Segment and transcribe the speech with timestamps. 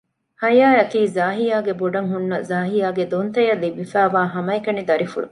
[0.41, 5.27] ހަޔާ އަކީ ޒާހިޔާގެ ބޮޑަށް ހުންނަ ޒާހިޔާގެ ދޮންތަ އަށް ލިބިފައިވާ ހަމަ އެކަނި ދަރިފުޅު